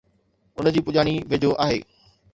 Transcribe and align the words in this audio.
ان 0.61 0.71
جي 0.77 0.81
پڄاڻي 0.87 1.15
ويجهو 1.29 1.55
آهي 1.67 1.79